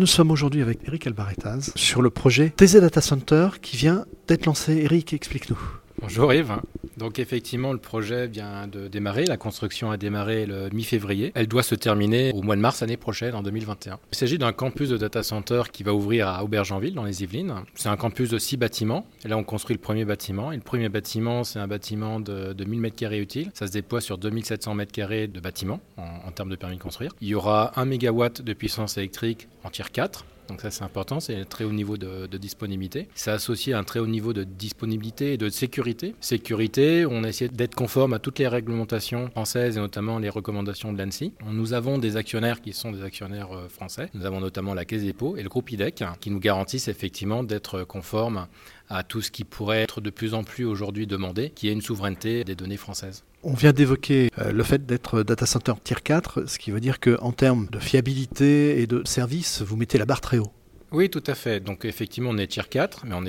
[0.00, 4.46] Nous sommes aujourd'hui avec Eric Albaretaz sur le projet TZ Data Center qui vient d'être
[4.46, 4.78] lancé.
[4.78, 5.60] Eric, explique-nous.
[6.00, 6.56] Bonjour Yves.
[7.00, 9.24] Donc effectivement, le projet vient de démarrer.
[9.24, 11.32] La construction a démarré le mi-février.
[11.34, 13.98] Elle doit se terminer au mois de mars l'année prochaine, en 2021.
[14.12, 17.54] Il s'agit d'un campus de data center qui va ouvrir à Aubergenville, dans les Yvelines.
[17.74, 19.06] C'est un campus de six bâtiments.
[19.24, 20.52] Et là, on construit le premier bâtiment.
[20.52, 23.50] Et le premier bâtiment, c'est un bâtiment de, 1000 m2 utile.
[23.54, 27.12] Ça se déploie sur 2700 m2 de bâtiment en, en termes de permis de construire.
[27.22, 31.20] Il y aura 1 MW de puissance électrique en tier 4 donc ça c'est important,
[31.20, 33.08] c'est un très haut niveau de, disponibilité.
[33.14, 36.14] C'est associé à un très haut niveau de disponibilité et de sécurité.
[36.20, 40.92] Sécurité, on a essayé d'être conforme à toutes les réglementations françaises et notamment les recommandations
[40.92, 41.32] de l'ANSI.
[41.46, 44.10] Nous avons des actionnaires qui sont des actionnaires euh, français.
[44.14, 47.84] Nous avons notamment la Caisse dépôts et le groupe IDEC qui nous garantissent effectivement d'être
[47.84, 48.46] conformes
[48.90, 51.80] à tout ce qui pourrait être de plus en plus aujourd'hui demandé, qui est une
[51.80, 53.24] souveraineté des données françaises.
[53.42, 57.00] On vient d'évoquer euh, le fait d'être data center tier 4, ce qui veut dire
[57.00, 60.52] qu'en termes de fiabilité et de service, vous mettez la barre très haut.
[60.92, 61.60] Oui, tout à fait.
[61.60, 63.22] Donc effectivement, on est tier 4, mais on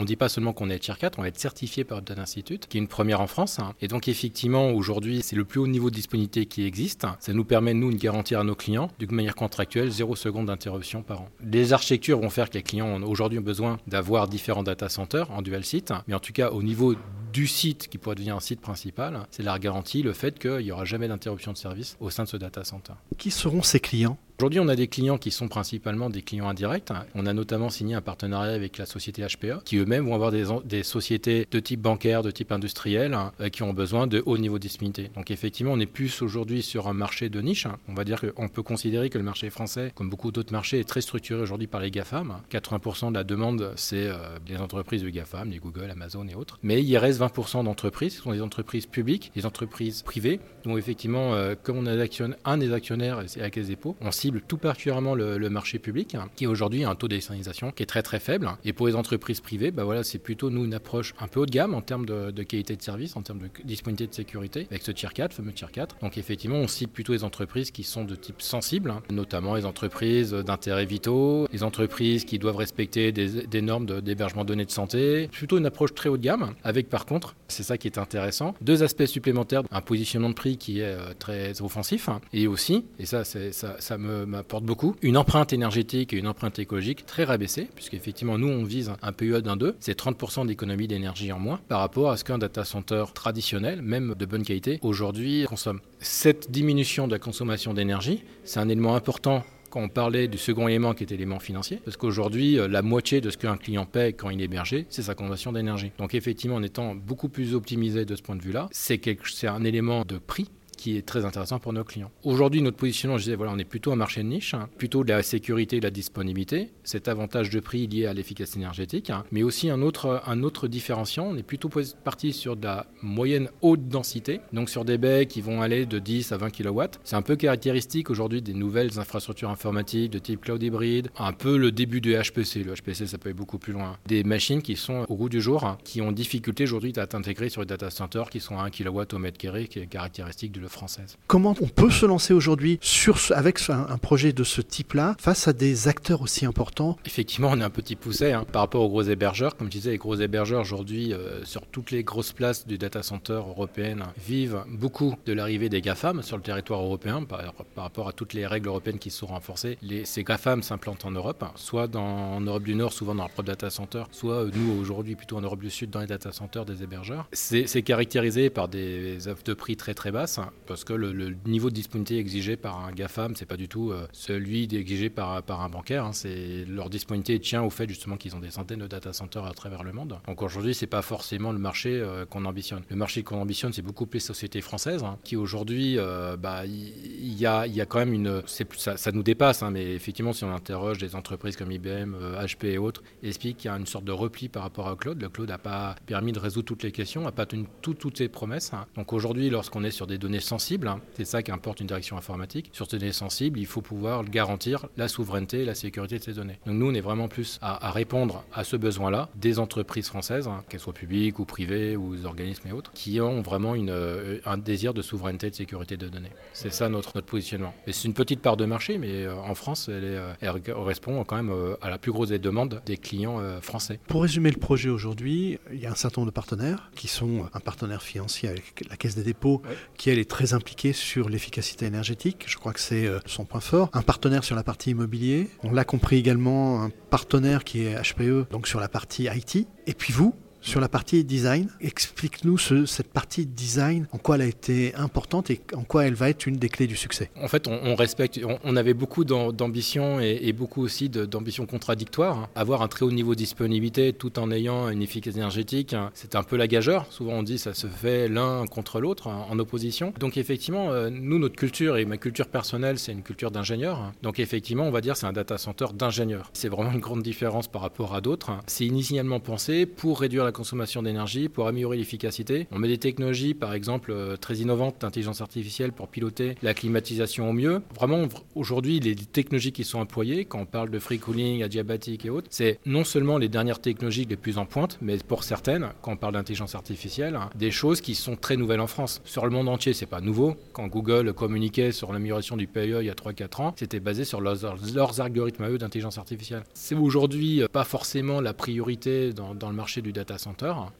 [0.00, 2.66] ne dit pas seulement qu'on est tier 4, on va être certifié par Data Institute,
[2.68, 3.58] qui est une première en France.
[3.58, 3.74] Hein.
[3.80, 7.06] Et donc effectivement, aujourd'hui, c'est le plus haut niveau de disponibilité qui existe.
[7.18, 11.02] Ça nous permet, nous, de garantir à nos clients, d'une manière contractuelle, zéro seconde d'interruption
[11.02, 11.28] par an.
[11.42, 15.42] Les architectures vont faire que les clients ont aujourd'hui besoin d'avoir différents data centers en
[15.42, 16.94] dual site, mais en tout cas, au niveau
[17.32, 20.72] du site qui pourrait devenir un site principal, c'est la garantie, le fait qu'il n'y
[20.72, 22.94] aura jamais d'interruption de service au sein de ce data center.
[23.18, 24.18] Qui seront ces clients?
[24.40, 26.92] Aujourd'hui, on a des clients qui sont principalement des clients indirects.
[27.16, 30.84] On a notamment signé un partenariat avec la société HPE, qui eux-mêmes vont avoir des,
[30.84, 34.62] sociétés de type bancaire, de type industriel, euh, qui ont besoin de haut niveau de
[34.62, 35.10] disponibilité.
[35.16, 37.66] Donc effectivement, on est plus aujourd'hui sur un marché de niche.
[37.88, 40.88] On va dire qu'on peut considérer que le marché français, comme beaucoup d'autres marchés, est
[40.88, 42.36] très structuré aujourd'hui par les GAFAM.
[42.48, 46.60] 80% de la demande, c'est euh, les entreprises de GAFAM, les Google, Amazon et autres.
[46.62, 51.34] Mais il reste 20% d'entreprises, ce sont des entreprises publiques, des entreprises privées, dont effectivement,
[51.34, 52.06] euh, comme on a
[52.44, 54.12] un des actionnaires, c'est la Caisse des dépôts, on
[54.46, 58.20] tout particulièrement le, marché public, qui aujourd'hui a un taux d'externalisation qui est très très
[58.20, 58.50] faible.
[58.64, 61.46] Et pour les entreprises privées, bah voilà, c'est plutôt nous une approche un peu haut
[61.46, 64.82] de gamme en termes de, qualité de service, en termes de disponibilité de sécurité, avec
[64.82, 65.96] ce tier 4, fameux tier 4.
[66.02, 69.64] Donc effectivement, on cible plutôt les entreprises qui sont de type sensible, hein, notamment les
[69.64, 75.28] entreprises d'intérêt vitaux, les entreprises qui doivent respecter des, normes d'hébergement de données de santé.
[75.32, 78.54] Plutôt une approche très haut de gamme, avec par contre, c'est ça qui est intéressant,
[78.60, 82.84] deux aspects supplémentaires, un positionnement de prix qui est euh, très offensif, hein, et aussi,
[82.98, 83.40] et ça, ça,
[83.78, 84.94] ça m'apporte beaucoup.
[85.02, 89.42] Une empreinte énergétique et une empreinte écologique très rabaissée, puisqu'effectivement, nous, on vise un PUE
[89.42, 93.04] d'un 2, c'est 30% d'économie d'énergie en moins par rapport à ce qu'un data center
[93.14, 95.80] traditionnel, même de bonne qualité, aujourd'hui consomme.
[96.00, 100.68] Cette diminution de la consommation d'énergie, c'est un élément important quand on parlait du second
[100.68, 104.12] élément qui est l'élément financier, parce qu'aujourd'hui, euh, la moitié de ce qu'un client paie
[104.12, 105.92] quand il est hébergé, c'est sa consommation d'énergie.
[105.98, 108.98] Donc effectivement, en étant beaucoup plus optimisé de ce point de vue-là, c'est
[109.46, 112.10] un élément de prix qui est très intéressant pour nos clients.
[112.24, 115.04] Aujourd'hui, notre positionnement, je disais, voilà, on est plutôt un marché de niche, hein, plutôt
[115.04, 119.10] de la sécurité et de la disponibilité, cet avantage de prix lié à l'efficacité énergétique,
[119.10, 121.68] hein, mais aussi un autre, un autre différenciant, on est plutôt
[122.04, 125.98] parti sur de la moyenne haute densité, donc sur des baies qui vont aller de
[125.98, 126.82] 10 à 20 kW.
[127.02, 131.56] C'est un peu caractéristique aujourd'hui des nouvelles infrastructures informatiques de type cloud hybride, un peu
[131.56, 132.62] le début du HPC.
[132.62, 133.96] Le HPC, ça peut aller beaucoup plus loin.
[134.06, 137.48] Des machines qui sont au goût du jour, hein, qui ont difficulté aujourd'hui à intégrer
[137.48, 140.52] sur les data centers qui sont à 1 kW au mètre carré, qui est caractéristique
[140.52, 141.16] de française.
[141.26, 145.52] Comment on peut se lancer aujourd'hui sur avec un, projet de ce type-là face à
[145.52, 146.96] des acteurs aussi importants?
[147.04, 149.56] Effectivement, on est un petit poussé hein, par rapport aux gros hébergeurs.
[149.56, 153.02] Comme je disais, les gros hébergeurs aujourd'hui, euh, sur toutes les grosses places du data
[153.02, 158.12] center européennes, vivent beaucoup de l'arrivée des GAFAM sur le territoire européen par, rapport à
[158.12, 159.78] toutes les règles européennes qui sont renforcées.
[159.82, 163.24] Les, ces GAFAM s'implantent en Europe, hein, soit dans, en Europe du Nord, souvent dans
[163.24, 166.06] leur propre data center, soit euh, nous aujourd'hui plutôt en Europe du Sud dans les
[166.06, 167.28] data centers des hébergeurs.
[167.32, 171.70] C'est caractérisé par des offres de prix très très basses hein, parce que le, niveau
[171.70, 175.62] de disponibilité exigé par un GAFAM, c'est pas du tout euh, celui exigé par, par
[175.62, 176.04] un bancaire.
[176.04, 176.12] Hein.
[176.12, 179.52] c'est leur disponibilité tient au fait justement qu'ils ont des centaines de data centers à
[179.52, 180.18] travers le monde.
[180.26, 182.82] Donc aujourd'hui, c'est pas forcément le marché euh, qu'on ambitionne.
[182.88, 186.66] Le marché qu'on ambitionne, c'est beaucoup plus les sociétés françaises hein, qui aujourd'hui, euh, bah,
[186.66, 190.32] il y, a, y a quand même une, ça, ça nous dépasse, hein, mais effectivement,
[190.32, 193.86] si on interroge des entreprises comme IBM, HP et autres, explique qu'il y a une
[193.86, 195.20] sorte de repli par rapport à Claude.
[195.20, 198.28] Le Claude n'a pas permis de résoudre toutes les questions, n'a pas tenu toutes ses
[198.28, 198.72] promesses.
[198.96, 202.70] Donc aujourd'hui, lorsqu'on est sur des données sensibles, c'est ça qui importe une direction informatique.
[202.72, 206.32] Sur ces données sensibles, il faut pouvoir garantir la souveraineté et la sécurité de ces
[206.32, 206.58] données.
[206.66, 210.64] Donc nous, on est vraiment plus à, répondre à ce besoin-là des entreprises françaises, hein,
[210.68, 214.40] qu'elles soient publiques ou privées ou des organismes et autres, qui ont vraiment une, euh,
[214.44, 216.32] un désir de souveraineté et de sécurité de données.
[216.52, 217.74] C'est ça notre, notre positionnement.
[217.86, 220.62] Et c'est une petite part de marché, mais euh, en France, elle, est, euh, elle,
[220.62, 221.52] correspond quand même
[221.82, 224.00] à la plus grosse des demandes des clients français.
[224.08, 227.46] Pour résumer le projet aujourd'hui, il y a un certain nombre de partenaires qui sont
[227.52, 229.62] un partenaire financier avec la Caisse des dépôts,
[229.96, 232.44] qui elle est très très impliqué sur l'efficacité énergétique.
[232.46, 233.90] Je crois que c'est euh, son point fort.
[233.92, 235.50] Un partenaire sur la partie immobilier.
[235.64, 239.66] On l'a compris également, un partenaire qui est HPE, donc sur la partie IT.
[239.88, 244.46] Et puis vous, sur la partie design, explique-nous cette partie design, en quoi elle a
[244.46, 247.30] été importante et en quoi elle va être une des clés du succès.
[247.40, 252.48] En fait, on, respecte, on, avait beaucoup d'ambition et, beaucoup aussi d'ambition contradictoire.
[252.54, 256.42] Avoir un très haut niveau de disponibilité tout en ayant une efficacité énergétique, c'est un
[256.42, 257.06] peu la gageure.
[257.10, 260.12] Souvent on dit ça se fait l'un contre l'autre en opposition.
[260.18, 264.12] Donc effectivement, euh, nous, notre culture et ma culture personnelle, c'est une culture d'ingénieur.
[264.22, 266.50] Donc effectivement, on va dire c'est un data center d'ingénieur.
[266.52, 268.52] C'est vraiment une grande différence par rapport à d'autres.
[268.66, 272.66] C'est initialement pensé pour réduire la consommation d'énergie, pour améliorer l'efficacité.
[272.70, 277.50] On met des technologies, par exemple, euh, très innovantes d'intelligence artificielle pour piloter la climatisation
[277.50, 277.82] au mieux.
[277.94, 282.30] Vraiment, aujourd'hui, les technologies qui sont employées, quand on parle de free cooling, adiabatique et
[282.30, 286.12] autres, c'est non seulement les dernières technologies les plus en pointe, mais pour certaines, quand
[286.12, 289.20] on parle d'intelligence artificielle, hein, des choses qui sont très nouvelles en France.
[289.24, 290.56] Sur le monde entier, c'est pas nouveau.
[290.72, 294.40] Quand Google communiquait sur l'amélioration du PIE il y a 3-4 ans, c'était basé sur
[294.40, 296.62] leurs, algorithmes à eux d'intelligence artificielle.
[296.72, 300.37] C'est aujourd'hui pas forcément la priorité dans, dans le marché du data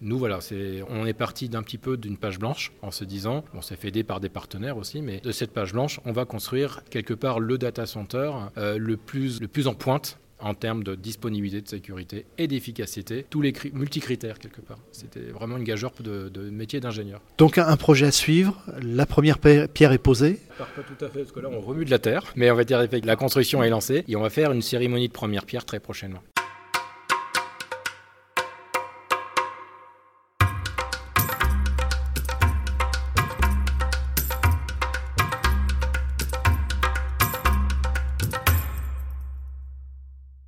[0.01, 3.45] Nous, voilà, c'est, on est parti d'un petit peu d'une page blanche en se disant,
[3.55, 6.25] on s'est fait aider par des partenaires aussi, mais de cette page blanche, on va
[6.25, 10.85] construire quelque part le data center euh, le, plus, le plus en pointe en termes
[10.85, 14.79] de disponibilité, de sécurité et d'efficacité, tous les multicritères quelque part.
[14.93, 17.21] C'était vraiment une gageure de, métier d'ingénieur.
[17.39, 21.33] Donc un projet à suivre, la première pierre est posée Pas tout à fait, parce
[21.33, 23.71] que là on remue de la terre, mais on va dire que la construction est
[23.71, 26.21] lancée et on va faire une cérémonie de première pierre très prochainement.